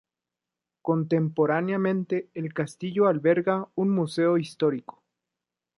Contemporáneamente 0.81 2.31
el 2.33 2.55
castillo 2.55 3.05
alberga 3.07 3.67
un 3.75 3.91
museo 3.91 4.39
histórico. 4.39 5.03